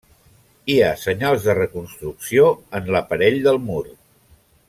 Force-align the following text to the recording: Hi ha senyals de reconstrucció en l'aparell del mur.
Hi 0.71 0.77
ha 0.83 0.87
senyals 1.01 1.45
de 1.49 1.55
reconstrucció 1.59 2.49
en 2.81 2.91
l'aparell 2.95 3.39
del 3.51 3.61
mur. 3.71 3.85